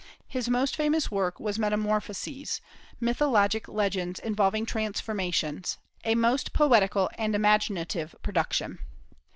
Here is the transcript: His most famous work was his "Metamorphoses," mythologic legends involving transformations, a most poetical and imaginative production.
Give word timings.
His 0.27 0.49
most 0.49 0.75
famous 0.75 1.11
work 1.11 1.39
was 1.39 1.57
his 1.57 1.59
"Metamorphoses," 1.59 2.59
mythologic 2.99 3.67
legends 3.67 4.19
involving 4.19 4.65
transformations, 4.65 5.77
a 6.03 6.15
most 6.15 6.53
poetical 6.53 7.11
and 7.19 7.35
imaginative 7.35 8.15
production. 8.23 8.79